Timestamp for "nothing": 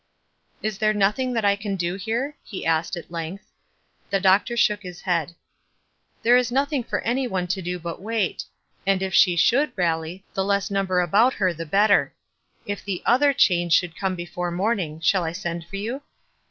0.95-1.33, 6.51-6.83